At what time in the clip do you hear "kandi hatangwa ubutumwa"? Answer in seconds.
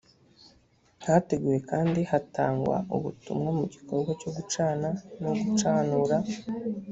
1.69-3.49